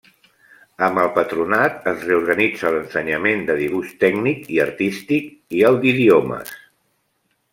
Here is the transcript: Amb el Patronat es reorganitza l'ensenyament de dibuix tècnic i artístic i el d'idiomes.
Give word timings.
Amb 0.85 0.99
el 1.01 1.09
Patronat 1.17 1.83
es 1.91 2.05
reorganitza 2.07 2.71
l'ensenyament 2.77 3.45
de 3.51 3.57
dibuix 3.61 3.93
tècnic 4.05 4.49
i 4.57 4.59
artístic 4.65 5.29
i 5.59 5.63
el 5.71 5.79
d'idiomes. 5.85 6.57